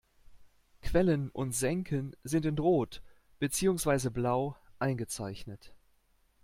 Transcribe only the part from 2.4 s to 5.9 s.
in Rot beziehungsweise Blau eingezeichnet.